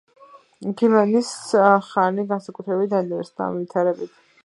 გილანის 0.79 1.29
ხანი 1.91 2.27
განსაკუთრებით 2.35 2.93
დაინტერესდა 2.97 3.51
ამ 3.51 3.63
ვითარებით. 3.65 4.23